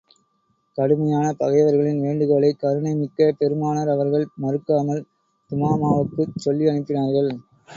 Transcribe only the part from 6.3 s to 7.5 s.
சொல்லி அனுப்பினார்கள்.